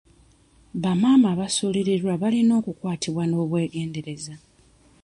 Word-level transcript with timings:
Bamaama 0.81 1.27
abasulirirwa 1.33 2.13
balina 2.21 2.53
okukwatibwa 2.59 3.23
n'obwegendereza. 3.27 4.35